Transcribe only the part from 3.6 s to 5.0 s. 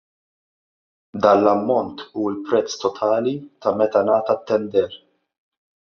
ta' meta ngħata t-tender.